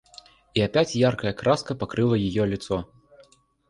И 0.55 0.61
опять 0.61 0.95
яркая 0.95 1.31
краска 1.31 1.75
покрыла 1.75 2.15
ее 2.15 2.47
лицо. 2.47 2.87